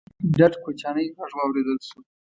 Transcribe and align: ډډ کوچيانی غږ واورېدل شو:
ډډ 0.37 0.53
کوچيانی 0.63 1.05
غږ 1.17 1.31
واورېدل 1.39 1.77
شو: 1.87 1.99